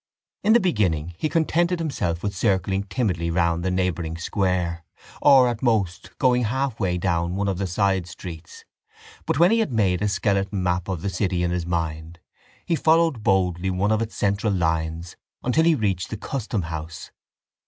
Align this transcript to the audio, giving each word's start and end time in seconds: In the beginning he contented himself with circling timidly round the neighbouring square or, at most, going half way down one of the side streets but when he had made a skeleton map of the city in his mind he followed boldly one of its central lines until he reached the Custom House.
In 0.43 0.53
the 0.53 0.59
beginning 0.59 1.13
he 1.19 1.29
contented 1.29 1.77
himself 1.77 2.23
with 2.23 2.35
circling 2.35 2.85
timidly 2.85 3.29
round 3.29 3.63
the 3.63 3.69
neighbouring 3.69 4.17
square 4.17 4.83
or, 5.21 5.47
at 5.47 5.61
most, 5.61 6.17
going 6.17 6.45
half 6.45 6.79
way 6.79 6.97
down 6.97 7.35
one 7.35 7.47
of 7.47 7.59
the 7.59 7.67
side 7.67 8.07
streets 8.07 8.65
but 9.27 9.37
when 9.37 9.51
he 9.51 9.59
had 9.59 9.71
made 9.71 10.01
a 10.01 10.07
skeleton 10.07 10.63
map 10.63 10.87
of 10.87 11.03
the 11.03 11.09
city 11.11 11.43
in 11.43 11.51
his 11.51 11.67
mind 11.67 12.19
he 12.65 12.75
followed 12.75 13.21
boldly 13.21 13.69
one 13.69 13.91
of 13.91 14.01
its 14.01 14.15
central 14.15 14.51
lines 14.51 15.17
until 15.43 15.65
he 15.65 15.75
reached 15.75 16.09
the 16.09 16.17
Custom 16.17 16.63
House. 16.63 17.11